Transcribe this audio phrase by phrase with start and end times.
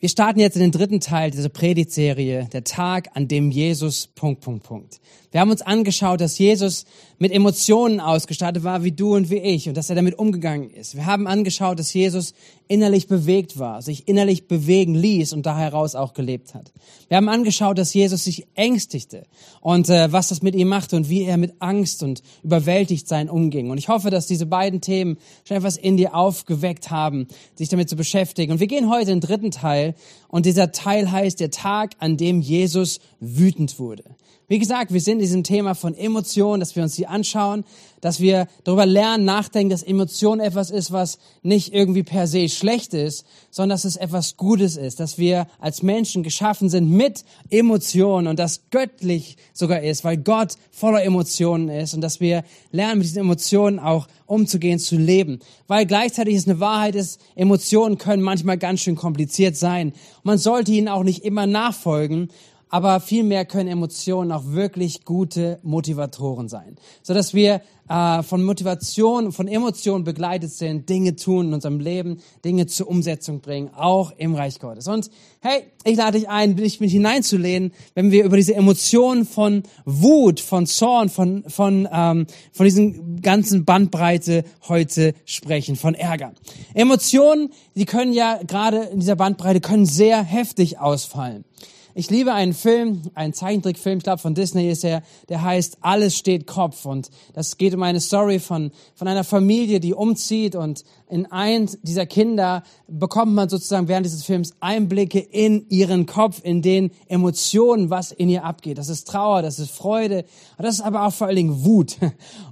[0.00, 4.40] Wir starten jetzt in den dritten Teil dieser Predigtserie, der Tag, an dem Jesus Punkt,
[4.40, 4.98] Punkt, Punkt.
[5.30, 6.86] Wir haben uns angeschaut, dass Jesus
[7.18, 10.96] mit Emotionen ausgestattet war, wie du und wie ich, und dass er damit umgegangen ist.
[10.96, 12.32] Wir haben angeschaut, dass Jesus
[12.66, 16.72] innerlich bewegt war, sich innerlich bewegen ließ und da heraus auch gelebt hat.
[17.08, 19.24] Wir haben angeschaut, dass Jesus sich ängstigte
[19.60, 23.28] und äh, was das mit ihm machte und wie er mit Angst und überwältigt sein
[23.28, 23.70] umging.
[23.70, 27.88] Und ich hoffe, dass diese beiden Themen schon etwas in dir aufgeweckt haben, sich damit
[27.88, 28.52] zu beschäftigen.
[28.52, 29.89] Und wir gehen heute in den dritten Teil
[30.28, 34.04] und dieser Teil heißt der Tag, an dem Jesus wütend wurde.
[34.50, 37.62] Wie gesagt, wir sind in diesem Thema von Emotionen, dass wir uns die anschauen,
[38.00, 42.92] dass wir darüber lernen, nachdenken, dass Emotion etwas ist, was nicht irgendwie per se schlecht
[42.92, 48.26] ist, sondern dass es etwas Gutes ist, dass wir als Menschen geschaffen sind mit Emotionen
[48.26, 52.42] und das göttlich sogar ist, weil Gott voller Emotionen ist und dass wir
[52.72, 55.38] lernen, mit diesen Emotionen auch umzugehen, zu leben.
[55.68, 59.92] Weil gleichzeitig es eine Wahrheit ist, Emotionen können manchmal ganz schön kompliziert sein.
[60.24, 62.30] Man sollte ihnen auch nicht immer nachfolgen
[62.70, 69.32] aber vielmehr können Emotionen auch wirklich gute Motivatoren sein, so dass wir äh, von Motivation,
[69.32, 74.36] von Emotionen begleitet sind, Dinge tun in unserem Leben, Dinge zur Umsetzung bringen, auch im
[74.36, 74.86] Reich Gottes.
[74.86, 79.64] Und hey, ich lade dich ein, dich mit hineinzulehnen, wenn wir über diese Emotionen von
[79.84, 86.32] Wut, von Zorn, von von ähm, von diesen ganzen Bandbreite heute sprechen, von Ärger.
[86.74, 91.44] Emotionen, die können ja gerade in dieser Bandbreite können sehr heftig ausfallen.
[91.94, 96.16] Ich liebe einen Film, einen Zeichentrickfilm, ich glaube von Disney ist er, der heißt Alles
[96.16, 96.84] steht Kopf.
[96.84, 101.78] Und das geht um eine Story von, von einer Familie, die umzieht und in eins
[101.82, 107.90] dieser Kinder bekommt man sozusagen während dieses Films Einblicke in ihren Kopf, in den Emotionen,
[107.90, 108.78] was in ihr abgeht.
[108.78, 110.24] Das ist Trauer, das ist Freude,
[110.58, 111.96] das ist aber auch vor allen Dingen Wut.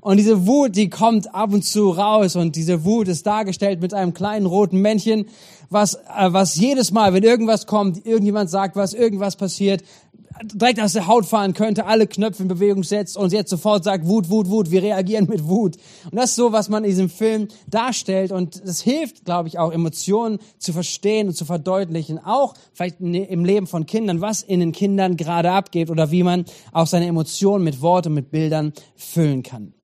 [0.00, 3.94] Und diese Wut, die kommt ab und zu raus und diese Wut ist dargestellt mit
[3.94, 5.26] einem kleinen roten Männchen,
[5.70, 9.82] was, äh, was jedes Mal, wenn irgendwas kommt, irgendjemand sagt was, irgendwas passiert,
[10.42, 14.06] direkt aus der Haut fahren könnte, alle Knöpfe in Bewegung setzt und jetzt sofort sagt,
[14.06, 15.76] Wut, Wut, Wut, wir reagieren mit Wut.
[16.04, 19.58] Und das ist so, was man in diesem Film darstellt und das hilft, glaube ich,
[19.58, 24.60] auch Emotionen zu verstehen und zu verdeutlichen, auch vielleicht im Leben von Kindern, was in
[24.60, 29.42] den Kindern gerade abgeht oder wie man auch seine Emotionen mit Worten, mit Bildern füllen
[29.42, 29.74] kann.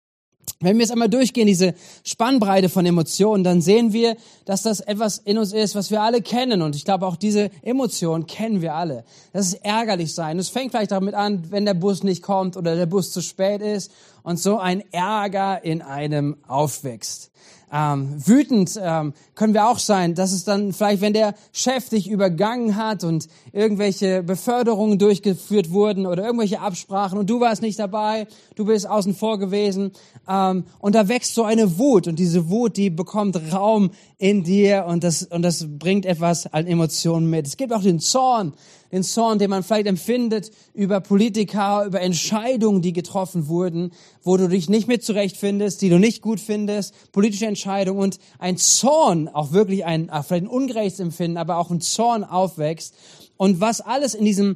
[0.65, 5.19] Wenn wir jetzt einmal durchgehen, diese Spannbreite von Emotionen, dann sehen wir, dass das etwas
[5.19, 6.63] in uns ist, was wir alle kennen.
[6.63, 9.05] Und ich glaube, auch diese Emotionen kennen wir alle.
[9.33, 10.39] Das ist ärgerlich sein.
[10.39, 13.61] Es fängt vielleicht damit an, wenn der Bus nicht kommt oder der Bus zu spät
[13.61, 13.93] ist
[14.23, 17.31] und so ein Ärger in einem aufwächst.
[17.77, 22.09] Ähm, wütend ähm, können wir auch sein, dass es dann vielleicht, wenn der Chef dich
[22.09, 28.29] übergangen hat und irgendwelche Beförderungen durchgeführt wurden oder irgendwelche Absprachen und du warst nicht dabei,
[28.55, 29.91] du bist außen vor gewesen
[30.29, 34.85] ähm, und da wächst so eine Wut und diese Wut, die bekommt Raum in dir
[34.87, 37.45] und das, und das bringt etwas an Emotionen mit.
[37.49, 38.53] Es gibt auch den Zorn,
[38.95, 43.91] den Zorn, den man vielleicht empfindet über Politiker, über Entscheidungen, die getroffen wurden,
[44.23, 48.57] wo du dich nicht mit zurechtfindest, die du nicht gut findest, politische Entscheidungen und ein
[48.57, 52.95] Zorn, auch wirklich ein, vielleicht ein ungerechtes Empfinden, aber auch ein Zorn aufwächst.
[53.37, 54.55] Und was alles in diesem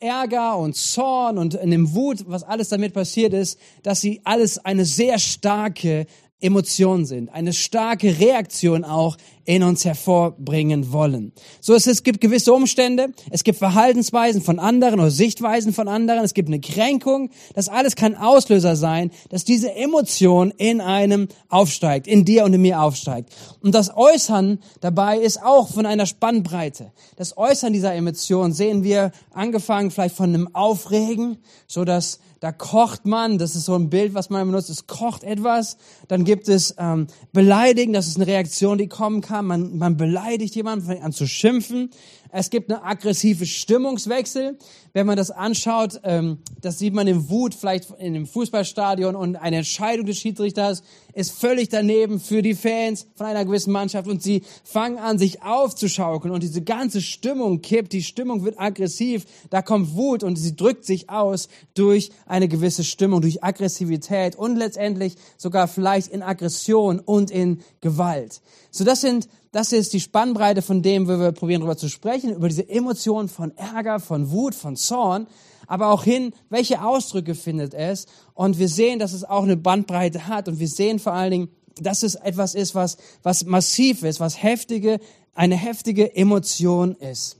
[0.00, 4.62] Ärger und Zorn und in dem Wut, was alles damit passiert ist, dass sie alles
[4.62, 6.06] eine sehr starke
[6.40, 11.32] Emotionen sind, eine starke Reaktion auch in uns hervorbringen wollen.
[11.60, 16.22] So es, es gibt gewisse Umstände, es gibt Verhaltensweisen von anderen oder Sichtweisen von anderen,
[16.22, 17.30] es gibt eine Kränkung.
[17.54, 22.60] Das alles kann Auslöser sein, dass diese Emotion in einem aufsteigt, in dir und in
[22.60, 23.30] mir aufsteigt.
[23.60, 26.92] Und das Äußern dabei ist auch von einer Spannbreite.
[27.16, 33.06] Das Äußern dieser Emotion sehen wir angefangen vielleicht von einem Aufregen, so dass da kocht
[33.06, 35.76] man, das ist so ein Bild, was man benutzt, es kocht etwas.
[36.06, 39.46] Dann gibt es ähm, Beleidigen, das ist eine Reaktion, die kommen kann.
[39.46, 41.90] Man, man beleidigt jemanden, fängt an zu schimpfen.
[42.30, 44.58] Es gibt eine aggressive Stimmungswechsel.
[44.92, 49.36] Wenn man das anschaut, ähm, das sieht man im Wut vielleicht in dem Fußballstadion und
[49.36, 50.82] eine Entscheidung des Schiedsrichters
[51.14, 55.42] ist völlig daneben für die Fans von einer gewissen Mannschaft und sie fangen an, sich
[55.42, 60.56] aufzuschaukeln und diese ganze Stimmung kippt, die Stimmung wird aggressiv, da kommt Wut und sie
[60.56, 67.00] drückt sich aus durch eine gewisse Stimmung, durch Aggressivität und letztendlich sogar vielleicht in Aggression
[67.00, 68.40] und in Gewalt.
[68.70, 72.34] So das sind das ist die Spannbreite von dem, wo wir probieren darüber zu sprechen,
[72.34, 75.26] über diese Emotionen von Ärger, von Wut, von Zorn,
[75.66, 78.06] aber auch hin, welche Ausdrücke findet es.
[78.34, 81.48] Und wir sehen, dass es auch eine Bandbreite hat und wir sehen vor allen Dingen,
[81.80, 85.00] dass es etwas ist, was, was massiv ist, was heftige,
[85.34, 87.36] eine heftige Emotion ist.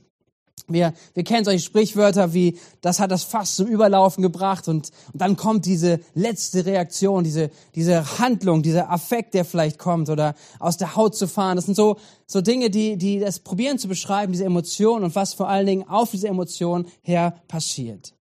[0.73, 5.21] Wir, wir kennen solche Sprichwörter wie, das hat das Fass zum Überlaufen gebracht und, und
[5.21, 10.77] dann kommt diese letzte Reaktion, diese, diese Handlung, dieser Affekt, der vielleicht kommt oder aus
[10.77, 11.55] der Haut zu fahren.
[11.55, 15.33] Das sind so, so Dinge, die, die das probieren zu beschreiben, diese Emotion und was
[15.33, 18.13] vor allen Dingen auf diese Emotion her passiert.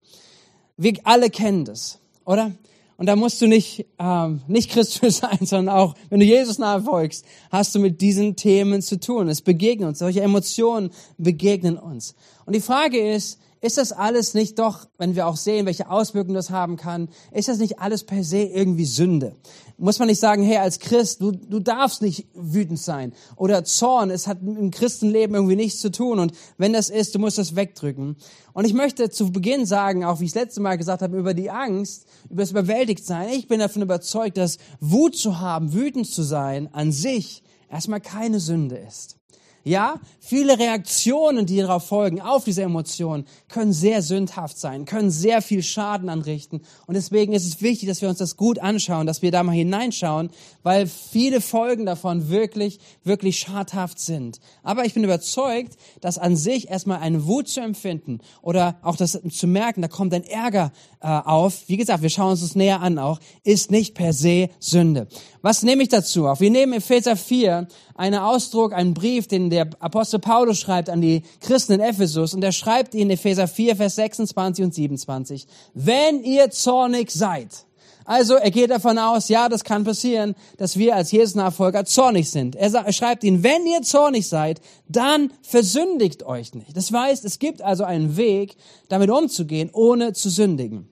[0.77, 2.53] Wir alle kennen das, oder?
[2.99, 7.25] Und da musst du nicht, ähm, nicht Christus sein, sondern auch, wenn du Jesus nachfolgst,
[7.51, 9.29] hast du mit diesen Themen zu tun.
[9.29, 12.17] Es begegnet uns, solche Emotionen begegnen uns.
[12.45, 16.35] Und die Frage ist, ist das alles nicht doch, wenn wir auch sehen, welche Auswirkungen
[16.35, 19.35] das haben kann, ist das nicht alles per se irgendwie Sünde?
[19.79, 23.13] Muss man nicht sagen, hey, als Christ, du, du darfst nicht wütend sein.
[23.37, 26.19] Oder Zorn, es hat im Christenleben irgendwie nichts zu tun.
[26.19, 28.17] Und wenn das ist, du musst das wegdrücken.
[28.53, 31.35] Und ich möchte zu Beginn sagen, auch wie ich das letzte Mal gesagt habe, über
[31.35, 33.29] die Angst, über das Überwältigtsein.
[33.31, 38.41] Ich bin davon überzeugt, dass Wut zu haben, wütend zu sein, an sich erstmal keine
[38.41, 39.18] Sünde ist.
[39.69, 45.43] Ja, viele Reaktionen, die darauf folgen, auf diese Emotionen, können sehr sündhaft sein, können sehr
[45.43, 46.63] viel Schaden anrichten.
[46.87, 49.53] Und deswegen ist es wichtig, dass wir uns das gut anschauen, dass wir da mal
[49.53, 50.31] hineinschauen,
[50.63, 54.41] weil viele Folgen davon wirklich, wirklich schadhaft sind.
[54.63, 59.21] Aber ich bin überzeugt, dass an sich erstmal eine Wut zu empfinden oder auch das
[59.31, 61.69] zu merken, da kommt ein Ärger äh, auf.
[61.69, 65.09] Wie gesagt, wir schauen uns das näher an auch, ist nicht per se Sünde.
[65.43, 66.41] Was nehme ich dazu auf?
[66.41, 71.23] Wir nehmen Epheser 4 einen Ausdruck, einen Brief, den der Apostel Paulus schreibt an die
[71.41, 75.47] Christen in Ephesus und er schreibt in Epheser 4, Vers 26 und 27.
[75.75, 77.67] Wenn ihr zornig seid,
[78.09, 82.57] also er geht davon aus, ja, das kann passieren, dass wir als Jesus-Nachfolger zornig sind.
[82.57, 86.75] Er, sagt, er schreibt ihnen, wenn ihr zornig seid, dann versündigt euch nicht.
[86.75, 88.57] Das heißt, es gibt also einen Weg,
[88.89, 90.89] damit umzugehen, ohne zu sündigen.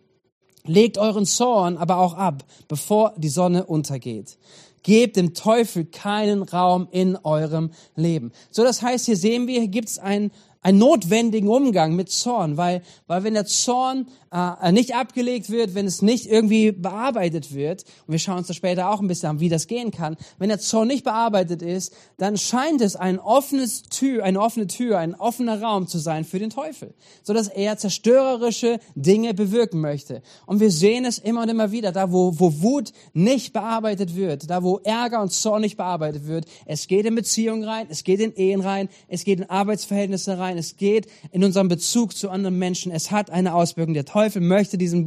[0.69, 4.39] Legt euren Zorn aber auch ab, bevor die Sonne untergeht.
[4.83, 8.33] Gebt dem Teufel keinen Raum in eurem Leben.
[8.53, 10.31] So, das heißt, hier sehen wir, hier gibt es einen,
[10.63, 15.87] einen notwendigen Umgang mit Zorn, weil, weil wenn der Zorn äh, nicht abgelegt wird, wenn
[15.87, 19.41] es nicht irgendwie bearbeitet wird, und wir schauen uns das später auch ein bisschen an,
[19.41, 23.83] wie das gehen kann, wenn der Zorn nicht bearbeitet ist, dann scheint es ein offenes
[23.85, 27.79] Tür, eine offene Tür, ein offener Raum zu sein für den Teufel, so dass er
[27.79, 30.23] zerstörerische Dinge bewirken möchte.
[30.47, 34.51] Und wir sehen es immer und immer wieder, da wo, wo Wut nicht bearbeitet wird,
[34.51, 38.21] da wo Ärger und Zorn nicht bearbeitet wird, es geht in Beziehungen rein, es geht
[38.21, 42.59] in Ehen rein, es geht in Arbeitsverhältnisse rein, es geht in unserem Bezug zu anderen
[42.59, 43.95] Menschen, es hat eine Auswirkung.
[43.95, 45.07] Der Teufel Teufel möchte diesen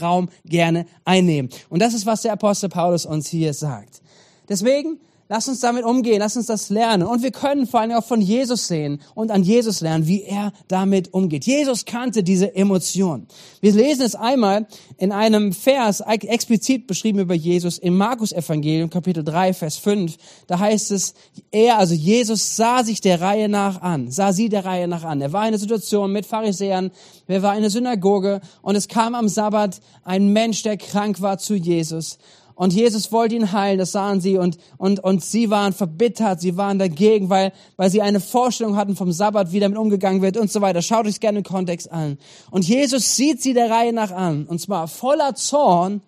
[0.00, 1.50] Raum gerne einnehmen.
[1.68, 4.02] Und das ist, was der Apostel Paulus uns hier sagt.
[4.48, 4.98] Deswegen
[5.30, 7.02] Lass uns damit umgehen, lass uns das lernen.
[7.02, 10.52] Und wir können vor allem auch von Jesus sehen und an Jesus lernen, wie er
[10.68, 11.44] damit umgeht.
[11.44, 13.26] Jesus kannte diese Emotion.
[13.60, 14.66] Wir lesen es einmal
[14.96, 20.16] in einem Vers explizit beschrieben über Jesus im Markus Evangelium, Kapitel 3, Vers 5.
[20.46, 21.12] Da heißt es,
[21.50, 25.20] er, also Jesus, sah sich der Reihe nach an, sah sie der Reihe nach an.
[25.20, 26.90] Er war in einer Situation mit Pharisäern,
[27.26, 31.36] er war in der Synagoge und es kam am Sabbat ein Mensch, der krank war
[31.36, 32.18] zu Jesus.
[32.58, 36.56] Und Jesus wollte ihn heilen, das sahen sie und, und, und sie waren verbittert, sie
[36.56, 40.50] waren dagegen, weil, weil sie eine Vorstellung hatten vom Sabbat, wie damit umgegangen wird und
[40.50, 40.82] so weiter.
[40.82, 42.18] Schaut euch gerne den Kontext an.
[42.50, 46.00] Und Jesus sieht sie der Reihe nach an, und zwar voller Zorn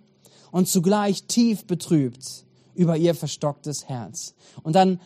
[0.50, 2.44] und zugleich tief betrübt
[2.74, 4.34] über ihr verstocktes Herz.
[4.64, 4.98] Und dann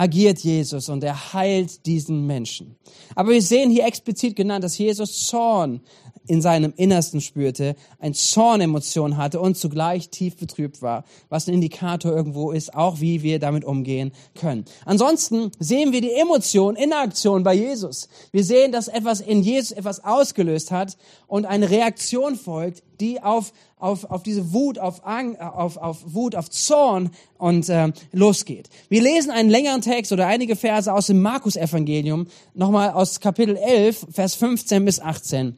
[0.00, 2.76] agiert Jesus und er heilt diesen Menschen.
[3.14, 5.82] Aber wir sehen hier explizit genannt, dass Jesus Zorn
[6.26, 12.12] in seinem Innersten spürte, ein Zornemotion hatte und zugleich tief betrübt war, was ein Indikator
[12.12, 14.64] irgendwo ist, auch wie wir damit umgehen können.
[14.86, 18.08] Ansonsten sehen wir die Emotion in Aktion bei Jesus.
[18.32, 20.96] Wir sehen, dass etwas in Jesus etwas ausgelöst hat
[21.26, 26.34] und eine Reaktion folgt, die auf, auf, auf diese Wut, auf, Ang, auf, auf Wut,
[26.34, 28.68] auf Zorn und äh, losgeht.
[28.88, 34.06] Wir lesen einen längeren Text oder einige Verse aus dem Markus-Evangelium, nochmal aus Kapitel 11,
[34.12, 35.56] Vers 15 bis 18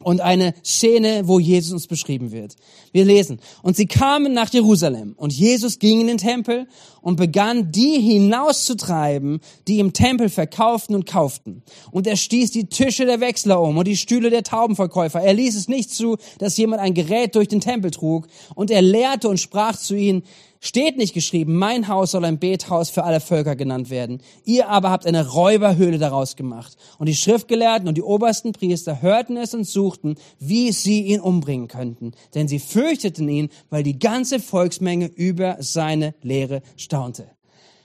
[0.00, 2.56] und eine Szene, wo Jesus uns beschrieben wird.
[2.92, 6.66] Wir lesen, und sie kamen nach Jerusalem und Jesus ging in den Tempel
[7.00, 11.62] und begann, die hinauszutreiben, die im Tempel verkauften und kauften.
[11.90, 15.20] Und er stieß die Tische der Wechsler um und die Stühle der Taubenverkäufer.
[15.20, 18.26] Er ließ es nicht zu, dass jemand ein Gerät durch den Tempel trug.
[18.54, 20.22] Und er lehrte und sprach zu ihnen,
[20.60, 24.20] Steht nicht geschrieben, mein Haus soll ein Bethaus für alle Völker genannt werden.
[24.44, 26.76] Ihr aber habt eine Räuberhöhle daraus gemacht.
[26.98, 31.68] Und die Schriftgelehrten und die obersten Priester hörten es und suchten, wie sie ihn umbringen
[31.68, 32.12] könnten.
[32.34, 37.30] Denn sie fürchteten ihn, weil die ganze Volksmenge über seine Lehre staunte.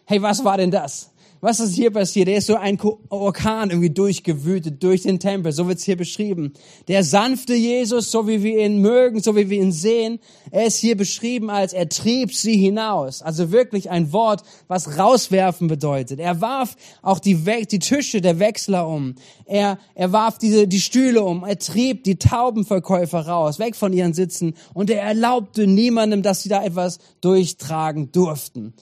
[0.06, 1.13] Hey, was war denn das?
[1.44, 2.30] Was ist hier passiert?
[2.30, 6.54] Er ist so ein Orkan irgendwie durchgewütet durch den Tempel, so wird's hier beschrieben.
[6.88, 10.20] Der sanfte Jesus, so wie wir ihn mögen, so wie wir ihn sehen,
[10.52, 13.22] er ist hier beschrieben als er trieb sie hinaus.
[13.22, 16.22] Also wirklich ein Wort, was rauswerfen bedeutet.
[16.22, 19.16] Er warf auch die, We die Tische der Wechsler um.
[19.46, 21.44] Er, er warf diese, die Stühle um.
[21.44, 24.54] Er trieb die Taubenverkäufer raus, weg von ihren Sitzen.
[24.74, 28.74] Und er erlaubte niemandem, dass sie da etwas durchtragen durften.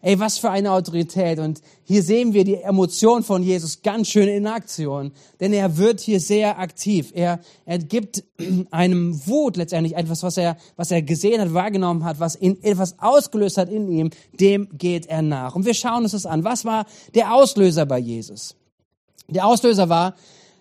[0.00, 1.40] Ey, was für eine Autorität.
[1.40, 5.10] Und hier sehen wir die Emotion von Jesus ganz schön in Aktion.
[5.40, 7.10] Denn er wird hier sehr aktiv.
[7.14, 8.22] Er, er gibt
[8.70, 13.00] einem Wut letztendlich etwas, was er, was er gesehen hat, wahrgenommen hat, was ihn, etwas
[13.00, 14.10] ausgelöst hat in ihm.
[14.38, 15.56] Dem geht er nach.
[15.56, 16.44] Und wir schauen uns das an.
[16.44, 18.54] Was war der Auslöser bei Jesus?
[19.26, 20.14] Der Auslöser war,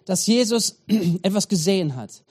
[0.05, 0.81] dass Jesus
[1.21, 2.23] etwas gesehen hat.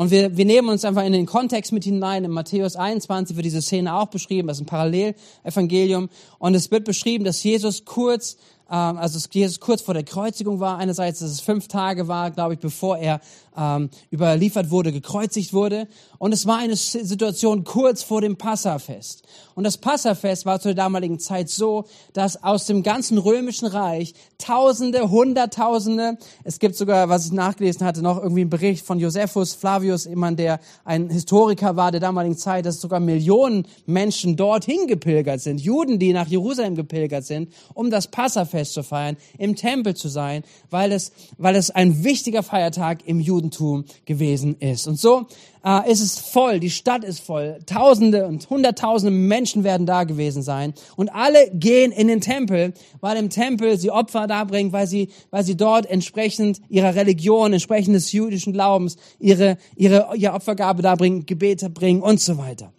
[0.00, 2.24] Und wir, wir nehmen uns einfach in den Kontext mit hinein.
[2.24, 6.08] In Matthäus 21 wird diese Szene auch beschrieben, das ist ein Parallelevangelium.
[6.38, 8.38] Und es wird beschrieben, dass Jesus kurz,
[8.70, 10.78] ähm, also Jesus kurz vor der Kreuzigung war.
[10.78, 13.20] Einerseits, dass es fünf Tage war, glaube ich, bevor er
[13.56, 15.88] ähm, überliefert wurde, gekreuzigt wurde.
[16.18, 19.22] Und es war eine Situation kurz vor dem Passafest.
[19.54, 24.14] Und das Passafest war zu der damaligen Zeit so, dass aus dem ganzen römischen Reich
[24.38, 29.54] Tausende, Hunderttausende, es gibt sogar, was ich nachgelesen hatte, noch irgendwie einen Bericht von Josephus
[29.54, 35.42] Flavius, jemand, der ein Historiker war der damaligen Zeit, dass sogar Millionen Menschen dorthin gepilgert
[35.42, 40.08] sind, Juden, die nach Jerusalem gepilgert sind, um das Passafest zu feiern, im Tempel zu
[40.08, 44.86] sein, weil es, weil es ein wichtiger Feiertag im Judentum Judentum gewesen ist.
[44.86, 45.26] Und so
[45.64, 50.42] äh, ist es voll, die Stadt ist voll, Tausende und Hunderttausende Menschen werden da gewesen
[50.42, 55.08] sein und alle gehen in den Tempel, weil im Tempel sie Opfer darbringen, weil sie,
[55.30, 61.26] weil sie dort entsprechend ihrer Religion, entsprechend des jüdischen Glaubens ihre, ihre, ihre Opfergabe darbringen,
[61.26, 62.72] Gebete bringen und so weiter.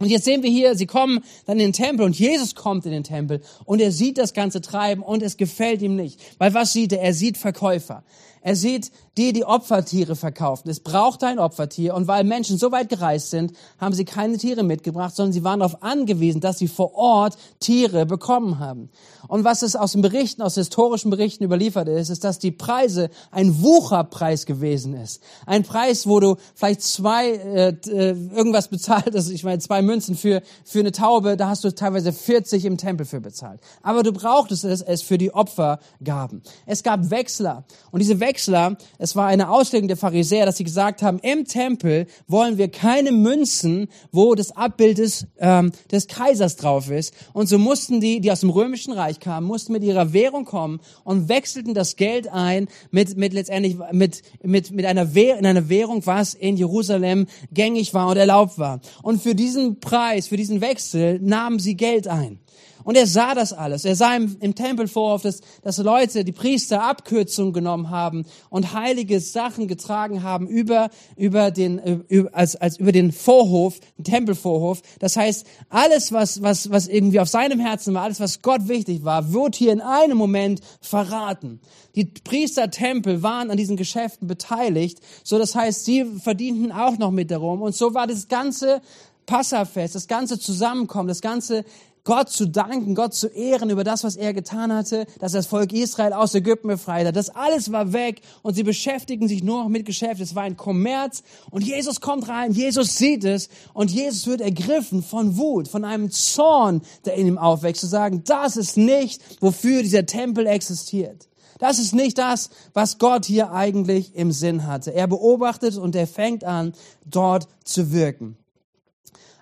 [0.00, 2.92] Und jetzt sehen wir hier, sie kommen dann in den Tempel und Jesus kommt in
[2.92, 6.18] den Tempel und er sieht das ganze Treiben und es gefällt ihm nicht.
[6.38, 7.02] Weil was sieht er?
[7.02, 8.02] Er sieht Verkäufer.
[8.42, 10.70] Er sieht die, die Opfertiere verkaufen.
[10.70, 11.94] Es braucht ein Opfertier.
[11.94, 15.60] Und weil Menschen so weit gereist sind, haben sie keine Tiere mitgebracht, sondern sie waren
[15.60, 18.88] darauf angewiesen, dass sie vor Ort Tiere bekommen haben.
[19.28, 23.10] Und was es aus den Berichten, aus historischen Berichten überliefert ist, ist, dass die Preise
[23.30, 25.20] ein Wucherpreis gewesen ist.
[25.44, 30.16] Ein Preis, wo du vielleicht zwei, äh, äh irgendwas bezahlt hast, ich meine zwei Münzen
[30.16, 33.60] für, für eine Taube, da hast du teilweise 40 im Tempel für bezahlt.
[33.82, 36.42] Aber du brauchtest es, es für die Opfergaben.
[36.64, 37.64] Es gab Wechsler.
[37.90, 41.46] Und diese Wechsler Wechsler, es war eine Auslegung der Pharisäer, dass sie gesagt haben, im
[41.46, 47.12] Tempel wollen wir keine Münzen, wo das Abbild des, ähm, des Kaisers drauf ist.
[47.32, 50.78] Und so mussten die, die aus dem römischen Reich kamen, mussten mit ihrer Währung kommen
[51.02, 55.68] und wechselten das Geld ein mit, mit letztendlich mit, mit, mit einer Währung, in einer
[55.68, 58.78] Währung, was in Jerusalem gängig war und erlaubt war.
[59.02, 62.38] Und für diesen Preis, für diesen Wechsel nahmen sie Geld ein.
[62.84, 63.84] Und er sah das alles.
[63.84, 69.20] Er sah im, im Tempelvorhof, dass, dass Leute, die Priester Abkürzungen genommen haben und heilige
[69.20, 74.82] Sachen getragen haben über, über den, über, als, als über den Vorhof, den Tempelvorhof.
[74.98, 79.04] Das heißt, alles, was, was, was irgendwie auf seinem Herzen war, alles, was Gott wichtig
[79.04, 81.60] war, wird hier in einem Moment verraten.
[81.96, 85.00] Die Priestertempel waren an diesen Geschäften beteiligt.
[85.24, 87.62] So, das heißt, sie verdienten auch noch mit darum.
[87.62, 88.80] Und so war das ganze
[89.26, 91.64] Passafest, das ganze Zusammenkommen, das ganze
[92.04, 95.72] Gott zu danken, Gott zu ehren über das, was er getan hatte, dass das Volk
[95.72, 97.16] Israel aus Ägypten befreit hat.
[97.16, 100.20] Das alles war weg und sie beschäftigen sich nur noch mit Geschäft.
[100.20, 105.02] Es war ein Kommerz und Jesus kommt rein, Jesus sieht es und Jesus wird ergriffen
[105.02, 109.82] von Wut, von einem Zorn, der in ihm aufwächst, zu sagen, das ist nicht, wofür
[109.82, 111.28] dieser Tempel existiert.
[111.58, 114.94] Das ist nicht das, was Gott hier eigentlich im Sinn hatte.
[114.94, 116.72] Er beobachtet und er fängt an,
[117.04, 118.38] dort zu wirken.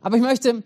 [0.01, 0.65] Aber ich möchte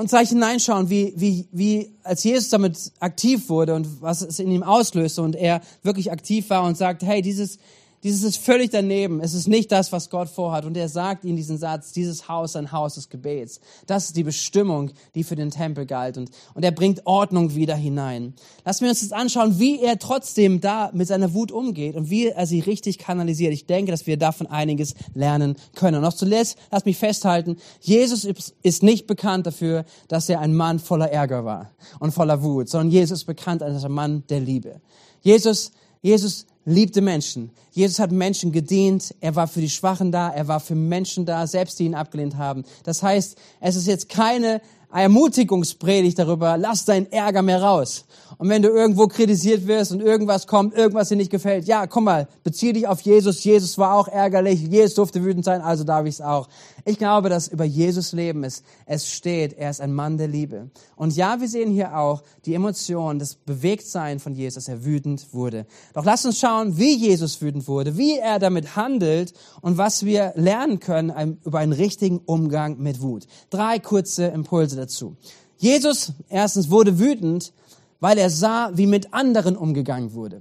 [0.00, 4.50] und gleich hineinschauen, wie, wie, wie als Jesus damit aktiv wurde und was es in
[4.50, 7.58] ihm auslöste und er wirklich aktiv war und sagt, hey, dieses,
[8.02, 9.20] dieses ist völlig daneben.
[9.20, 10.64] Es ist nicht das, was Gott vorhat.
[10.64, 13.60] Und er sagt ihnen diesen Satz, dieses Haus ein Haus des Gebets.
[13.86, 16.16] Das ist die Bestimmung, die für den Tempel galt.
[16.16, 18.34] Und, und er bringt Ordnung wieder hinein.
[18.64, 22.28] Lassen wir uns jetzt anschauen, wie er trotzdem da mit seiner Wut umgeht und wie
[22.28, 23.52] er sie richtig kanalisiert.
[23.52, 25.96] Ich denke, dass wir davon einiges lernen können.
[25.96, 28.26] Und noch zuletzt, lass mich festhalten, Jesus
[28.62, 32.90] ist nicht bekannt dafür, dass er ein Mann voller Ärger war und voller Wut, sondern
[32.90, 34.80] Jesus ist bekannt als ein Mann der Liebe.
[35.20, 37.50] Jesus, Jesus liebte Menschen.
[37.72, 39.14] Jesus hat Menschen gedient.
[39.20, 40.30] Er war für die Schwachen da.
[40.30, 42.64] Er war für Menschen da, selbst die ihn abgelehnt haben.
[42.84, 44.60] Das heißt, es ist jetzt keine
[44.92, 48.06] Ermutigungspredigt darüber, lass deinen Ärger mehr raus.
[48.38, 52.04] Und wenn du irgendwo kritisiert wirst und irgendwas kommt, irgendwas dir nicht gefällt, ja, komm
[52.04, 53.44] mal, bezieh dich auf Jesus.
[53.44, 56.48] Jesus war auch ärgerlich, Jesus durfte wütend sein, also darf ich es auch.
[56.84, 58.64] Ich glaube, dass über Jesus Leben ist.
[58.86, 60.70] Es steht, er ist ein Mann der Liebe.
[60.96, 65.32] Und ja, wir sehen hier auch die Emotion, das Bewegtsein von Jesus, dass er wütend
[65.32, 65.66] wurde.
[65.94, 70.32] Doch lass uns schauen, wie Jesus wütend wurde, wie er damit handelt und was wir
[70.36, 73.26] lernen können über einen richtigen Umgang mit Wut.
[73.50, 75.16] Drei kurze Impulse dazu.
[75.56, 77.52] Jesus erstens wurde wütend,
[78.00, 80.40] weil er sah, wie mit anderen umgegangen wurde.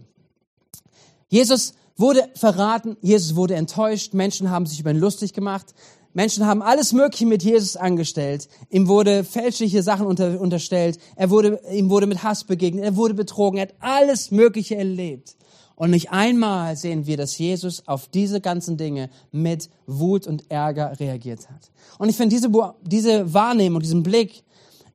[1.28, 5.76] Jesus wurde verraten, Jesus wurde enttäuscht, Menschen haben sich über ihn lustig gemacht,
[6.20, 8.50] Menschen haben alles Mögliche mit Jesus angestellt.
[8.70, 11.00] Ihm wurde fälschliche Sachen unter, unterstellt.
[11.16, 12.84] Er wurde, ihm wurde mit Hass begegnet.
[12.84, 13.58] Er wurde betrogen.
[13.58, 15.38] Er hat alles Mögliche erlebt.
[15.76, 21.00] Und nicht einmal sehen wir, dass Jesus auf diese ganzen Dinge mit Wut und Ärger
[21.00, 21.72] reagiert hat.
[22.00, 22.50] Und ich finde, diese,
[22.82, 24.44] diese Wahrnehmung, diesen Blick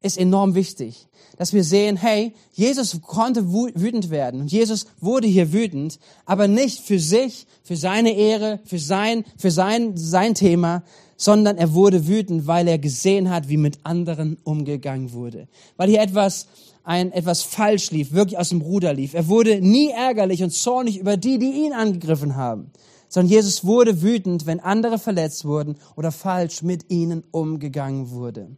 [0.04, 5.52] ist enorm wichtig dass wir sehen, hey, Jesus konnte wütend werden und Jesus wurde hier
[5.52, 10.82] wütend, aber nicht für sich, für seine Ehre, für sein, für sein, sein Thema,
[11.16, 15.49] sondern er wurde wütend, weil er gesehen hat, wie mit anderen umgegangen wurde.
[15.76, 16.46] Weil hier etwas,
[16.82, 19.14] ein, etwas falsch lief, wirklich aus dem Ruder lief.
[19.14, 22.70] Er wurde nie ärgerlich und zornig über die, die ihn angegriffen haben,
[23.08, 28.49] sondern Jesus wurde wütend, wenn andere verletzt wurden oder falsch mit ihnen umgegangen wurde.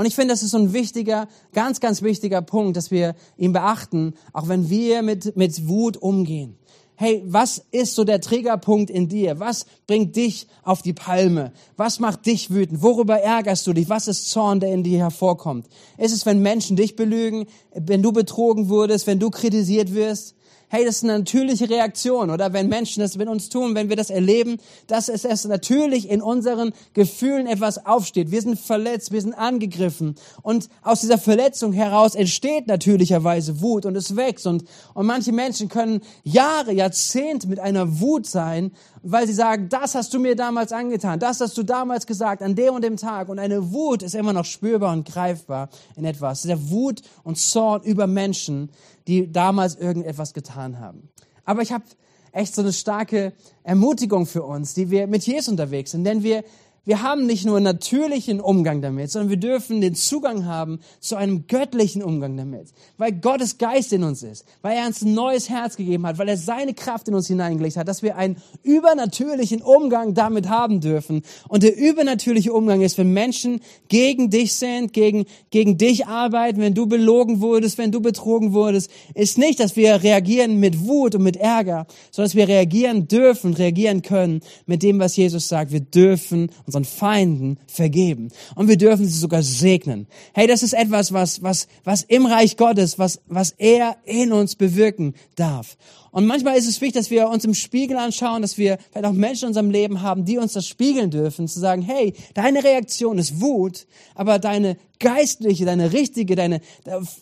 [0.00, 3.52] Und ich finde, das ist so ein wichtiger, ganz, ganz wichtiger Punkt, dass wir ihn
[3.52, 6.56] beachten, auch wenn wir mit, mit Wut umgehen.
[6.96, 9.40] Hey, was ist so der Triggerpunkt in dir?
[9.40, 11.52] Was bringt dich auf die Palme?
[11.76, 12.82] Was macht dich wütend?
[12.82, 13.90] Worüber ärgerst du dich?
[13.90, 15.66] Was ist Zorn, der in dir hervorkommt?
[15.98, 20.34] Ist es, wenn Menschen dich belügen, wenn du betrogen wurdest, wenn du kritisiert wirst?
[20.70, 22.30] Hey, das ist eine natürliche Reaktion.
[22.30, 26.08] Oder wenn Menschen das mit uns tun, wenn wir das erleben, dass es erst natürlich
[26.08, 28.30] in unseren Gefühlen etwas aufsteht.
[28.30, 30.14] Wir sind verletzt, wir sind angegriffen.
[30.42, 34.46] Und aus dieser Verletzung heraus entsteht natürlicherweise Wut und es wächst.
[34.46, 38.70] Und, und manche Menschen können Jahre, Jahrzehnte mit einer Wut sein,
[39.02, 42.54] weil sie sagen, das hast du mir damals angetan, das hast du damals gesagt, an
[42.54, 43.28] dem und dem Tag.
[43.28, 46.42] Und eine Wut ist immer noch spürbar und greifbar in etwas.
[46.42, 48.70] Der Wut und Zorn über Menschen,
[49.06, 51.08] die damals irgendetwas getan haben.
[51.44, 51.84] Aber ich habe
[52.32, 56.44] echt so eine starke Ermutigung für uns, die wir mit Jesus unterwegs sind, denn wir
[56.86, 61.16] wir haben nicht nur einen natürlichen Umgang damit, sondern wir dürfen den Zugang haben zu
[61.16, 65.50] einem göttlichen Umgang damit, weil Gottes Geist in uns ist, weil er uns ein neues
[65.50, 69.60] Herz gegeben hat, weil er seine Kraft in uns hineingelegt hat, dass wir einen übernatürlichen
[69.60, 71.22] Umgang damit haben dürfen.
[71.48, 76.74] Und der übernatürliche Umgang ist, wenn Menschen gegen dich sind, gegen, gegen dich arbeiten, wenn
[76.74, 81.22] du belogen wurdest, wenn du betrogen wurdest, ist nicht, dass wir reagieren mit Wut und
[81.22, 85.72] mit Ärger, sondern dass wir reagieren dürfen, reagieren können mit dem, was Jesus sagt.
[85.72, 88.28] Wir dürfen unseren Feinden vergeben.
[88.54, 90.06] Und wir dürfen sie sogar segnen.
[90.32, 94.54] Hey, das ist etwas, was, was, was im Reich Gottes, was, was er in uns
[94.54, 95.76] bewirken darf.
[96.12, 99.12] Und manchmal ist es wichtig, dass wir uns im Spiegel anschauen, dass wir vielleicht auch
[99.12, 103.18] Menschen in unserem Leben haben, die uns das spiegeln dürfen, zu sagen, hey, deine Reaktion
[103.18, 106.60] ist Wut, aber deine geistliche, deine richtige, deine,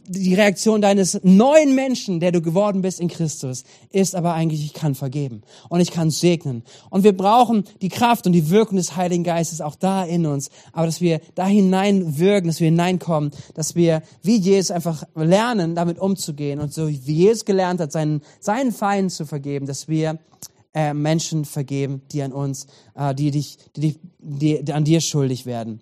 [0.06, 4.74] die Reaktion deines neuen Menschen, der du geworden bist in Christus, ist aber eigentlich, ich
[4.74, 6.64] kann vergeben und ich kann segnen.
[6.90, 10.50] Und wir brauchen die Kraft und die Wirkung des Heiligen Geistes auch da in uns,
[10.72, 15.98] aber dass wir da hineinwirken, dass wir hineinkommen, dass wir wie Jesus einfach lernen, damit
[15.98, 20.18] umzugehen und so wie Jesus gelernt hat, seinen, seinen Feinden zu vergeben, dass wir
[20.74, 25.46] äh, Menschen vergeben, die an uns, äh, die dich, die, die, die an dir schuldig
[25.46, 25.80] werden.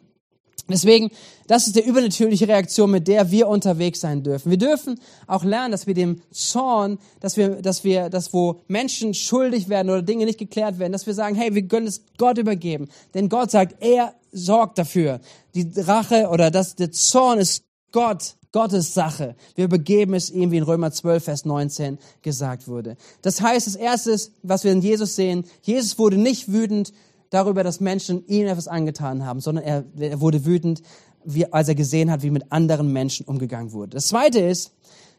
[0.68, 1.10] Deswegen,
[1.46, 4.50] das ist die übernatürliche Reaktion, mit der wir unterwegs sein dürfen.
[4.50, 4.98] Wir dürfen
[5.28, 9.90] auch lernen, dass wir dem Zorn, dass wir, dass wir, dass wo Menschen schuldig werden
[9.90, 12.88] oder Dinge nicht geklärt werden, dass wir sagen, hey, wir können es Gott übergeben.
[13.14, 15.20] Denn Gott sagt, er sorgt dafür.
[15.54, 19.36] Die Rache oder das, der Zorn ist Gott, Gottes Sache.
[19.54, 22.96] Wir übergeben es ihm, wie in Römer 12, Vers 19 gesagt wurde.
[23.22, 26.92] Das heißt, das erste was wir in Jesus sehen, Jesus wurde nicht wütend
[27.30, 30.82] darüber, dass Menschen ihm etwas angetan haben, sondern er, er wurde wütend,
[31.24, 33.90] wie, als er gesehen hat, wie mit anderen Menschen umgegangen wurde.
[33.90, 34.72] Das zweite ist,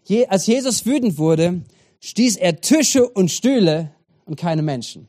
[0.06, 1.62] je, als Jesus wütend wurde,
[2.00, 3.92] stieß er Tische und Stühle
[4.26, 5.08] und keine Menschen.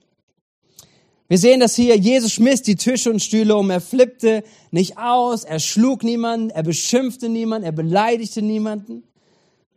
[1.28, 5.44] Wir sehen das hier, Jesus schmiss die Tische und Stühle um, er flippte nicht aus,
[5.44, 9.02] er schlug niemanden, er beschimpfte niemanden, er beleidigte niemanden.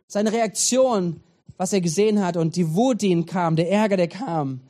[0.06, 1.20] Seine Reaktion,
[1.58, 4.62] was er gesehen hat und die Wut, die ihm kam, der Ärger, der kam,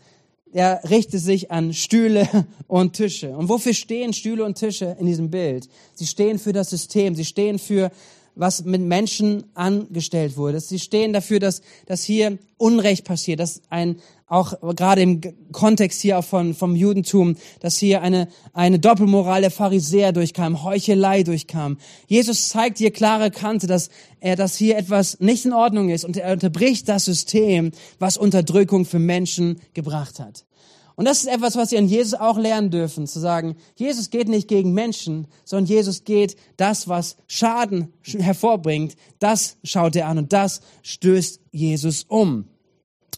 [0.52, 2.28] er richtet sich an Stühle
[2.66, 3.30] und Tische.
[3.36, 5.68] Und wofür stehen Stühle und Tische in diesem Bild?
[5.94, 7.90] Sie stehen für das System, sie stehen für
[8.34, 10.60] was mit Menschen angestellt wurde.
[10.60, 15.20] Sie stehen dafür, dass, dass hier Unrecht passiert, dass ein, auch gerade im
[15.52, 21.22] Kontext hier auch von, vom Judentum, dass hier eine, eine Doppelmoral der Pharisäer durchkam, Heuchelei
[21.22, 21.78] durchkam.
[22.06, 23.90] Jesus zeigt hier klare Kante, dass
[24.20, 28.84] er, dass hier etwas nicht in Ordnung ist und er unterbricht das System, was Unterdrückung
[28.84, 30.44] für Menschen gebracht hat.
[30.94, 34.28] Und das ist etwas, was wir an Jesus auch lernen dürfen, zu sagen, Jesus geht
[34.28, 40.32] nicht gegen Menschen, sondern Jesus geht das, was Schaden hervorbringt, das schaut er an und
[40.32, 42.44] das stößt Jesus um.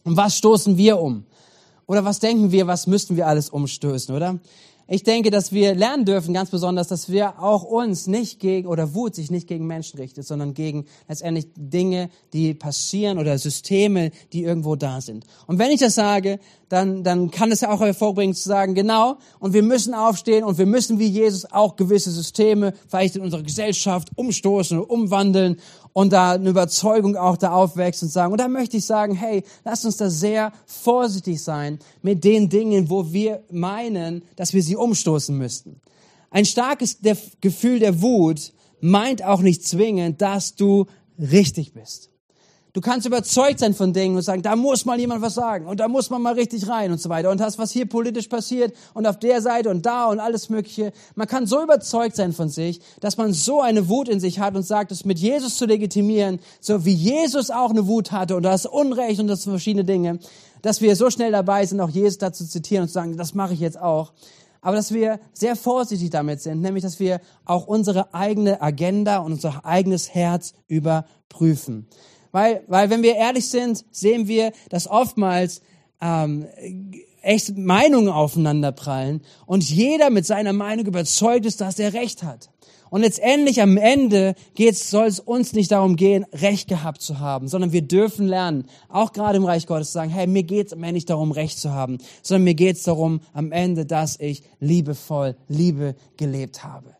[0.04, 1.24] Und was stoßen wir um?
[1.86, 4.38] Oder was denken wir, was müssten wir alles umstößen, oder?
[4.86, 8.94] Ich denke, dass wir lernen dürfen, ganz besonders, dass wir auch uns nicht gegen, oder
[8.94, 14.42] Wut sich nicht gegen Menschen richtet, sondern gegen letztendlich Dinge, die passieren oder Systeme, die
[14.42, 15.24] irgendwo da sind.
[15.46, 19.16] Und wenn ich das sage, dann, dann kann es ja auch hervorbringen zu sagen, genau,
[19.38, 23.42] und wir müssen aufstehen und wir müssen wie Jesus auch gewisse Systeme vielleicht in unserer
[23.42, 25.56] Gesellschaft umstoßen umwandeln
[25.94, 29.44] und da eine Überzeugung auch da aufwächst und sagen, und da möchte ich sagen, hey,
[29.64, 34.76] lasst uns da sehr vorsichtig sein mit den Dingen, wo wir meinen, dass wir sie
[34.76, 35.80] umstoßen müssten.
[36.30, 36.98] Ein starkes
[37.40, 42.10] Gefühl der Wut meint auch nicht zwingend, dass du richtig bist.
[42.74, 45.78] Du kannst überzeugt sein von Dingen und sagen, da muss mal jemand was sagen und
[45.78, 47.30] da muss man mal richtig rein und so weiter.
[47.30, 50.92] Und das, was hier politisch passiert und auf der Seite und da und alles Mögliche.
[51.14, 54.56] Man kann so überzeugt sein von sich, dass man so eine Wut in sich hat
[54.56, 58.42] und sagt, es mit Jesus zu legitimieren, so wie Jesus auch eine Wut hatte und
[58.42, 60.18] das Unrecht und das verschiedene Dinge,
[60.60, 63.34] dass wir so schnell dabei sind, auch Jesus dazu zu zitieren und zu sagen, das
[63.34, 64.12] mache ich jetzt auch
[64.64, 69.32] aber dass wir sehr vorsichtig damit sind, nämlich dass wir auch unsere eigene Agenda und
[69.32, 71.86] unser eigenes Herz überprüfen.
[72.34, 75.60] Weil, weil wenn wir ehrlich sind, sehen wir, dass oftmals
[76.00, 76.48] ähm,
[77.22, 82.50] echt Meinungen aufeinanderprallen und jeder mit seiner Meinung überzeugt ist, dass er Recht hat.
[82.90, 84.34] Und letztendlich am Ende
[84.72, 89.12] soll es uns nicht darum gehen, Recht gehabt zu haben, sondern wir dürfen lernen, auch
[89.12, 91.70] gerade im Reich Gottes zu sagen, hey, mir geht's am Ende nicht darum, Recht zu
[91.70, 96.96] haben, sondern mir geht's darum, am Ende, dass ich liebevoll Liebe gelebt habe.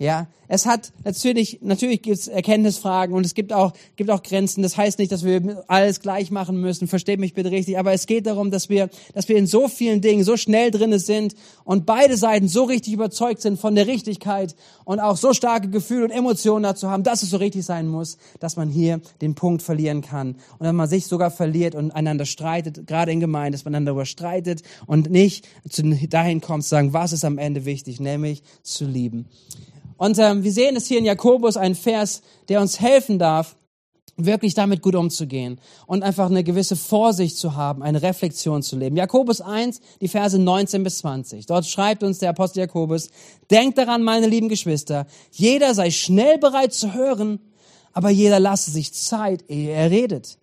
[0.00, 4.62] Ja, es hat natürlich, natürlich gibt es Erkenntnisfragen und es gibt auch, gibt auch Grenzen.
[4.62, 6.88] Das heißt nicht, dass wir alles gleich machen müssen.
[6.88, 7.78] Versteht mich bitte richtig.
[7.78, 11.00] Aber es geht darum, dass wir, dass wir in so vielen Dingen so schnell drinne
[11.00, 11.34] sind
[11.64, 16.04] und beide Seiten so richtig überzeugt sind von der Richtigkeit und auch so starke Gefühle
[16.06, 19.60] und Emotionen dazu haben, dass es so richtig sein muss, dass man hier den Punkt
[19.60, 23.66] verlieren kann und dass man sich sogar verliert und einander streitet, gerade in Gemeinde, dass
[23.66, 25.46] man einander darüber streitet und nicht
[26.08, 29.26] dahin kommt zu sagen, was ist am Ende wichtig, nämlich zu lieben.
[30.00, 33.54] Und ähm, wir sehen es hier in Jakobus, ein Vers, der uns helfen darf,
[34.16, 38.96] wirklich damit gut umzugehen und einfach eine gewisse Vorsicht zu haben, eine Reflexion zu leben.
[38.96, 41.44] Jakobus 1, die Verse 19 bis 20.
[41.44, 43.10] Dort schreibt uns der Apostel Jakobus,
[43.50, 47.38] denkt daran, meine lieben Geschwister, jeder sei schnell bereit zu hören,
[47.92, 50.38] aber jeder lasse sich Zeit, ehe er redet.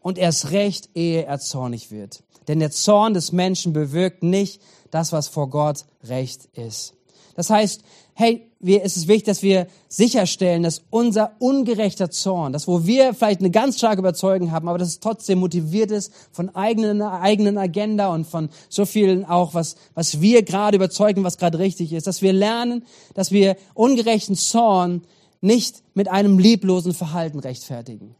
[0.00, 2.24] Und erst recht, ehe er zornig wird.
[2.46, 6.97] Denn der Zorn des Menschen bewirkt nicht das, was vor Gott recht ist.
[7.38, 7.82] Das heißt,
[8.14, 13.14] hey, wir, es ist wichtig, dass wir sicherstellen, dass unser ungerechter Zorn, das wo wir
[13.14, 17.56] vielleicht eine ganz starke Überzeugung haben, aber dass es trotzdem motiviert ist von eigenen, eigenen
[17.56, 22.08] Agenda und von so vielen auch, was, was wir gerade überzeugen, was gerade richtig ist,
[22.08, 25.02] dass wir lernen, dass wir ungerechten Zorn
[25.40, 28.16] nicht mit einem lieblosen Verhalten rechtfertigen,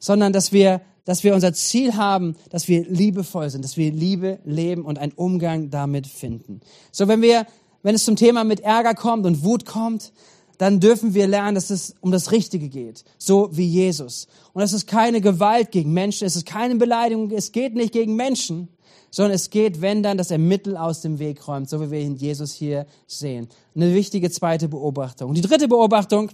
[0.00, 4.40] sondern dass wir dass wir unser Ziel haben, dass wir liebevoll sind, dass wir Liebe
[4.44, 6.60] leben und einen Umgang damit finden.
[6.92, 7.46] So, wenn wir
[7.88, 10.12] wenn es zum Thema mit Ärger kommt und Wut kommt,
[10.58, 14.28] dann dürfen wir lernen, dass es um das Richtige geht, so wie Jesus.
[14.52, 18.14] Und es ist keine Gewalt gegen Menschen, es ist keine Beleidigung, es geht nicht gegen
[18.14, 18.68] Menschen,
[19.10, 21.98] sondern es geht, wenn dann, dass er Mittel aus dem Weg räumt, so wie wir
[21.98, 23.48] ihn Jesus hier sehen.
[23.74, 25.30] Eine wichtige zweite Beobachtung.
[25.30, 26.28] Und die dritte Beobachtung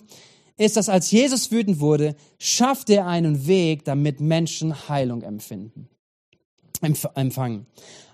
[0.57, 5.89] ist, dass als Jesus wütend wurde, schafft er einen Weg, damit Menschen Heilung empfinden,
[6.85, 7.67] empfangen.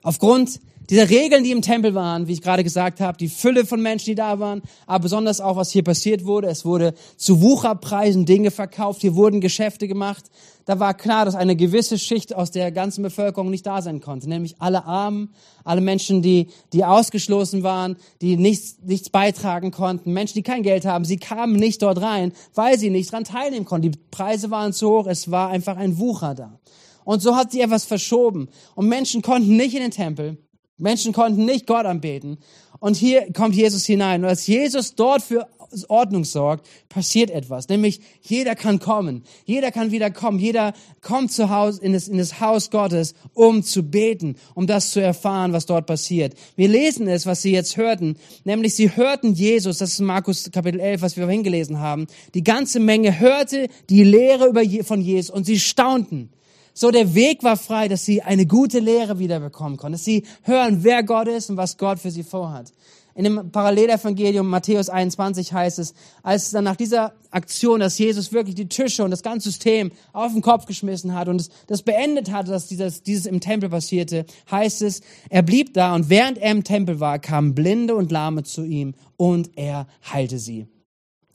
[0.02, 3.80] Aufgrund dieser Regeln, die im Tempel waren, wie ich gerade gesagt habe, die Fülle von
[3.80, 6.48] Menschen, die da waren, aber besonders auch, was hier passiert wurde.
[6.48, 10.24] Es wurde zu Wucherpreisen Dinge verkauft, hier wurden Geschäfte gemacht.
[10.64, 14.28] Da war klar, dass eine gewisse Schicht aus der ganzen Bevölkerung nicht da sein konnte,
[14.28, 20.34] nämlich alle Armen, alle Menschen, die, die ausgeschlossen waren, die nichts, nichts beitragen konnten, Menschen,
[20.34, 21.04] die kein Geld haben.
[21.04, 23.92] Sie kamen nicht dort rein, weil sie nicht dran teilnehmen konnten.
[23.92, 26.58] Die Preise waren zu hoch, es war einfach ein Wucher da.
[27.04, 28.48] Und so hat sie etwas verschoben.
[28.74, 30.38] Und Menschen konnten nicht in den Tempel.
[30.80, 32.38] Menschen konnten nicht Gott anbeten.
[32.78, 34.22] Und hier kommt Jesus hinein.
[34.22, 35.46] Und als Jesus dort für
[35.88, 37.68] Ordnung sorgt, passiert etwas.
[37.68, 39.22] Nämlich jeder kann kommen.
[39.44, 40.38] Jeder kann wieder kommen.
[40.38, 44.90] Jeder kommt zu Hause, in das, in das Haus Gottes, um zu beten, um das
[44.90, 46.34] zu erfahren, was dort passiert.
[46.56, 48.16] Wir lesen es, was sie jetzt hörten.
[48.44, 52.06] Nämlich sie hörten Jesus, das ist Markus Kapitel 11, was wir vorhin gelesen haben.
[52.34, 56.30] Die ganze Menge hörte die Lehre über, von Jesus und sie staunten.
[56.74, 60.84] So der Weg war frei, dass sie eine gute Lehre wiederbekommen konnten, dass sie hören,
[60.84, 62.72] wer Gott ist und was Gott für sie vorhat.
[63.14, 68.54] In dem Parallelevangelium Matthäus 21 heißt es, als dann nach dieser Aktion, dass Jesus wirklich
[68.54, 72.48] die Tische und das ganze System auf den Kopf geschmissen hat und das beendet hat,
[72.48, 76.64] dass dieses, dieses im Tempel passierte, heißt es, er blieb da und während er im
[76.64, 80.66] Tempel war, kamen Blinde und Lahme zu ihm und er heilte sie.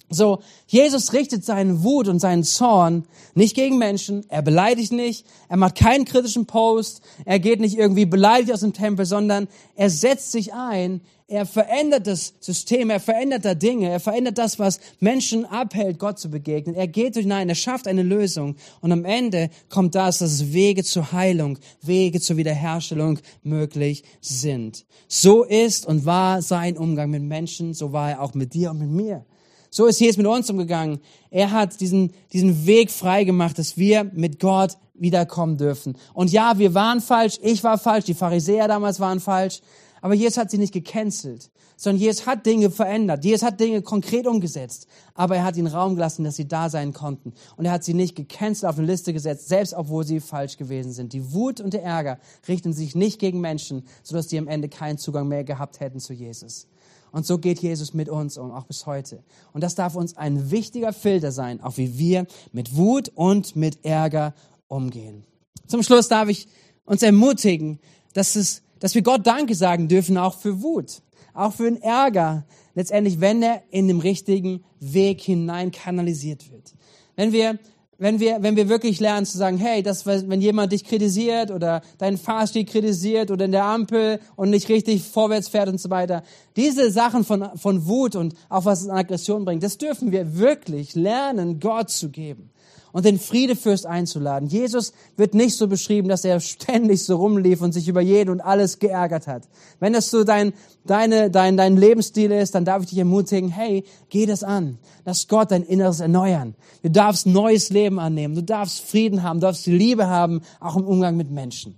[0.10, 4.24] So, Jesus richtet seinen Wut und seinen Zorn nicht gegen Menschen.
[4.30, 5.26] Er beleidigt nicht.
[5.50, 7.02] Er macht keinen kritischen Post.
[7.26, 11.02] Er geht nicht irgendwie beleidigt aus dem Tempel, sondern er setzt sich ein.
[11.28, 12.92] Er verändert das System.
[12.92, 13.90] Er verändert da Dinge.
[13.90, 16.76] Er verändert das, was Menschen abhält, Gott zu begegnen.
[16.76, 17.50] Er geht hinein.
[17.50, 18.58] Er schafft eine Lösung.
[18.82, 24.86] Und am Ende kommt das, dass Wege zur Heilung, Wege zur Wiederherstellung möglich sind.
[25.08, 27.74] So ist und war sein Umgang mit Menschen.
[27.74, 29.26] So war er auch mit dir und mit mir.
[29.70, 31.00] So ist Jesus mit uns umgegangen.
[31.30, 35.98] Er hat diesen, diesen Weg frei gemacht, dass wir mit Gott wiederkommen dürfen.
[36.14, 39.62] Und ja, wir waren falsch, ich war falsch, die Pharisäer damals waren falsch,
[40.02, 43.26] aber Jesus hat sie nicht gecancelt, sondern Jesus hat Dinge verändert.
[43.26, 46.94] Jesus hat Dinge konkret umgesetzt, aber er hat ihnen Raum gelassen, dass sie da sein
[46.94, 47.34] konnten.
[47.58, 50.92] Und er hat sie nicht gecancelt auf eine Liste gesetzt, selbst obwohl sie falsch gewesen
[50.92, 51.14] sind.
[51.14, 54.98] Die Wut und der Ärger richten sich nicht gegen Menschen, sodass die am Ende keinen
[54.98, 56.68] Zugang mehr gehabt hätten zu Jesus.
[57.16, 59.24] Und so geht Jesus mit uns um, auch bis heute.
[59.54, 63.86] Und das darf uns ein wichtiger Filter sein, auch wie wir mit Wut und mit
[63.86, 64.34] Ärger
[64.68, 65.24] umgehen.
[65.66, 66.50] Zum Schluss darf ich
[66.84, 67.80] uns ermutigen,
[68.12, 71.02] dass, es, dass wir Gott Danke sagen dürfen, auch für Wut,
[71.34, 76.74] auch für den Ärger, letztendlich, wenn er in dem richtigen Weg hinein kanalisiert wird.
[77.16, 77.60] Wenn wir
[77.98, 81.82] wenn wir, wenn wir wirklich lernen zu sagen, hey, das, wenn jemand dich kritisiert oder
[81.98, 86.24] deinen Fahrstil kritisiert oder in der Ampel und nicht richtig vorwärts fährt und so weiter,
[86.56, 90.38] diese Sachen von, von Wut und auch was es an Aggression bringt, das dürfen wir
[90.38, 92.52] wirklich lernen, Gott zu geben
[92.96, 94.48] und den Friedefürst einzuladen.
[94.48, 98.40] Jesus wird nicht so beschrieben, dass er ständig so rumlief und sich über jeden und
[98.40, 99.50] alles geärgert hat.
[99.82, 100.54] Wenn das so dein,
[100.86, 104.78] deine, dein, dein Lebensstil ist, dann darf ich dich ermutigen, hey, geh das an.
[105.04, 106.56] Lass Gott dein Inneres erneuern.
[106.84, 108.34] Du darfst neues Leben annehmen.
[108.34, 109.42] Du darfst Frieden haben.
[109.42, 111.76] Du darfst Liebe haben, auch im Umgang mit Menschen.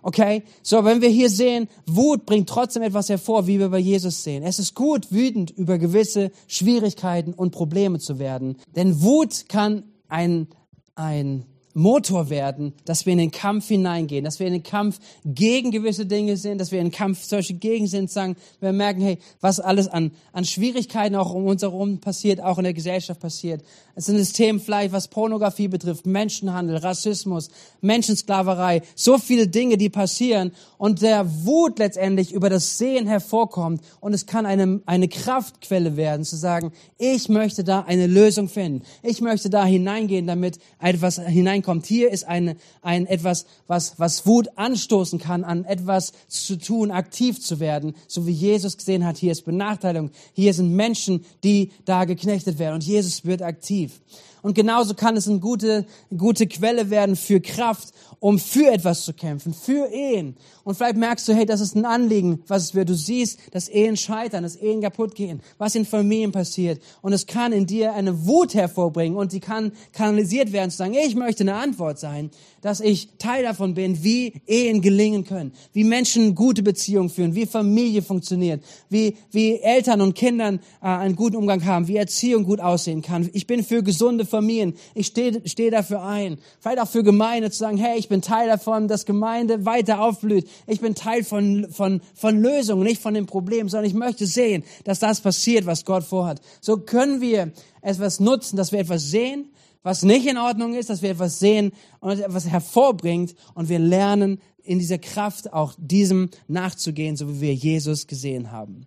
[0.00, 0.44] Okay?
[0.62, 4.42] So, wenn wir hier sehen, Wut bringt trotzdem etwas hervor, wie wir bei Jesus sehen.
[4.42, 8.56] Es ist gut, wütend über gewisse Schwierigkeiten und Probleme zu werden.
[8.74, 9.82] Denn Wut kann
[10.14, 10.46] ein,
[10.94, 11.44] ein
[11.74, 16.06] Motor werden, dass wir in den Kampf hineingehen, dass wir in den Kampf gegen gewisse
[16.06, 19.60] Dinge sind, dass wir in den Kampf solche gegen sind, sagen, wir merken, hey, was
[19.60, 23.62] alles an, an Schwierigkeiten auch um uns herum passiert, auch in der Gesellschaft passiert.
[23.96, 27.48] Es sind Themen vielleicht, was Pornografie betrifft, Menschenhandel, Rassismus,
[27.80, 34.12] Menschensklaverei, so viele Dinge, die passieren und der Wut letztendlich über das Sehen hervorkommt und
[34.12, 38.82] es kann eine, eine Kraftquelle werden, zu sagen, ich möchte da eine Lösung finden.
[39.02, 41.18] Ich möchte da hineingehen, damit etwas
[41.64, 41.86] hineinkommt.
[41.86, 47.40] Hier ist eine, ein etwas, was, was Wut anstoßen kann, an etwas zu tun, aktiv
[47.40, 49.16] zu werden, so wie Jesus gesehen hat.
[49.16, 50.10] Hier ist Benachteiligung.
[50.32, 54.00] Hier sind Menschen, die da geknechtet werden und Jesus wird aktiv.
[54.42, 57.94] Und genauso kann es eine gute, gute Quelle werden für Kraft,
[58.24, 60.34] um für etwas zu kämpfen, für Ehen.
[60.64, 62.88] Und vielleicht merkst du, hey, das ist ein Anliegen, was es wird.
[62.88, 66.80] Du siehst, dass Ehen scheitern, dass Ehen kaputt gehen, was in Familien passiert.
[67.02, 70.94] Und es kann in dir eine Wut hervorbringen und die kann kanalisiert werden, zu sagen,
[70.94, 72.30] ich möchte eine Antwort sein,
[72.64, 77.44] dass ich Teil davon bin, wie Ehen gelingen können, wie Menschen gute Beziehungen führen, wie
[77.44, 82.60] Familie funktioniert, wie, wie Eltern und Kindern äh, einen guten Umgang haben, wie Erziehung gut
[82.60, 83.28] aussehen kann.
[83.34, 84.72] Ich bin für gesunde Familien.
[84.94, 86.38] Ich stehe steh dafür ein.
[86.58, 90.48] Vielleicht auch für Gemeinde zu sagen, hey, ich bin Teil davon, dass Gemeinde weiter aufblüht.
[90.66, 94.64] Ich bin Teil von, von, von Lösungen, nicht von dem Problem, sondern ich möchte sehen,
[94.84, 96.40] dass das passiert, was Gott vorhat.
[96.62, 99.50] So können wir etwas nutzen, dass wir etwas sehen,
[99.84, 101.70] was nicht in Ordnung ist, dass wir etwas sehen
[102.00, 107.54] und etwas hervorbringt und wir lernen in dieser Kraft auch diesem nachzugehen, so wie wir
[107.54, 108.86] Jesus gesehen haben.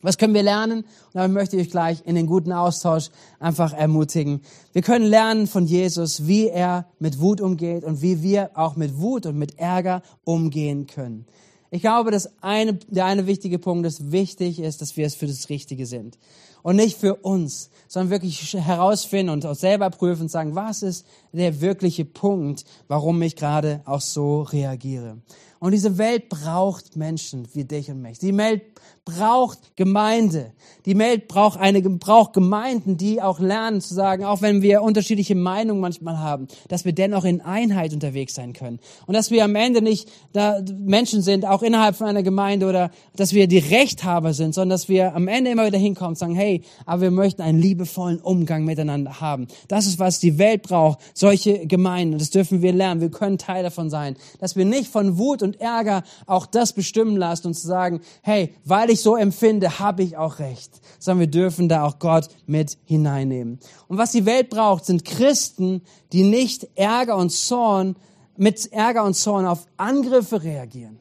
[0.00, 0.80] Was können wir lernen?
[0.80, 4.42] Und damit möchte ich euch gleich in den guten Austausch einfach ermutigen.
[4.72, 8.98] Wir können lernen von Jesus, wie er mit Wut umgeht und wie wir auch mit
[8.98, 11.26] Wut und mit Ärger umgehen können.
[11.70, 15.26] Ich glaube, dass eine, der eine wichtige Punkt ist, wichtig ist, dass wir es für
[15.26, 16.18] das Richtige sind.
[16.62, 21.06] Und nicht für uns, sondern wirklich herausfinden und auch selber prüfen und sagen, was ist
[21.32, 25.18] der wirkliche Punkt, warum ich gerade auch so reagiere.
[25.60, 28.20] Und diese Welt braucht Menschen wie dich und mich.
[28.20, 28.62] Die Welt
[29.04, 30.52] braucht Gemeinde.
[30.86, 35.34] Die Welt braucht eine, braucht Gemeinden, die auch lernen zu sagen, auch wenn wir unterschiedliche
[35.34, 38.78] Meinungen manchmal haben, dass wir dennoch in Einheit unterwegs sein können.
[39.06, 42.90] Und dass wir am Ende nicht da Menschen sind, auch innerhalb von einer Gemeinde oder
[43.16, 46.36] dass wir die Rechthaber sind, sondern dass wir am Ende immer wieder hinkommen und sagen,
[46.36, 46.47] hey,
[46.86, 49.46] aber wir möchten einen liebevollen Umgang miteinander haben.
[49.68, 50.98] Das ist, was die Welt braucht.
[51.14, 52.18] Solche Gemeinden.
[52.18, 53.00] Das dürfen wir lernen.
[53.00, 54.16] Wir können Teil davon sein.
[54.40, 58.54] Dass wir nicht von Wut und Ärger auch das bestimmen lassen und zu sagen, hey,
[58.64, 60.80] weil ich so empfinde, habe ich auch recht.
[60.98, 63.58] Sondern wir dürfen da auch Gott mit hineinnehmen.
[63.88, 65.82] Und was die Welt braucht, sind Christen,
[66.12, 67.96] die nicht Ärger und Zorn,
[68.36, 71.00] mit Ärger und Zorn auf Angriffe reagieren.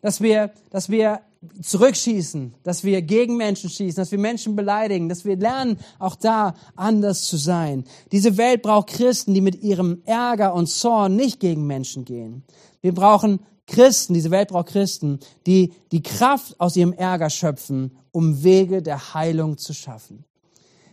[0.00, 1.20] Dass wir, dass wir
[1.62, 6.54] zurückschießen, dass wir gegen Menschen schießen, dass wir Menschen beleidigen, dass wir lernen, auch da
[6.76, 7.84] anders zu sein.
[8.12, 12.44] Diese Welt braucht Christen, die mit ihrem Ärger und Zorn nicht gegen Menschen gehen.
[12.82, 18.42] Wir brauchen Christen, diese Welt braucht Christen, die die Kraft aus ihrem Ärger schöpfen, um
[18.42, 20.24] Wege der Heilung zu schaffen.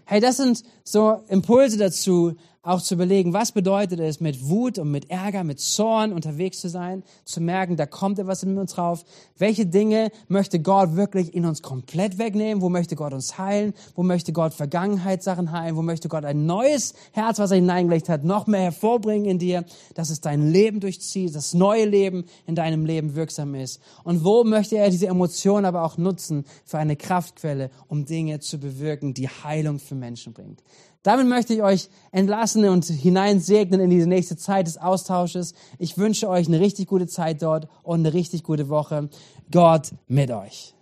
[0.05, 2.35] Hey, das sind so Impulse dazu,
[2.67, 6.67] auch zu überlegen, was bedeutet es, mit Wut und mit Ärger, mit Zorn unterwegs zu
[6.67, 9.05] sein, zu merken, da kommt etwas in uns drauf.
[9.37, 12.61] Welche Dinge möchte Gott wirklich in uns komplett wegnehmen?
[12.61, 13.73] Wo möchte Gott uns heilen?
[13.95, 15.77] Wo möchte Gott Vergangenheitssachen heilen?
[15.77, 19.63] Wo möchte Gott ein neues Herz, was er hineingelegt hat, noch mehr hervorbringen in dir,
[19.95, 23.79] dass es dein Leben durchzieht, das neue Leben in deinem Leben wirksam ist?
[24.03, 28.59] Und wo möchte er diese Emotionen aber auch nutzen für eine Kraftquelle, um Dinge zu
[28.59, 30.61] bewirken, die Heilung für Menschen bringt?
[31.07, 35.53] Damit möchte ich euch entlassen und hineinsegnen in diese nächste Zeit des Austausches.
[35.79, 39.07] Ich wünsche euch eine richtig gute Zeit dort und eine richtig gute Woche.
[39.49, 40.76] Gott mit euch.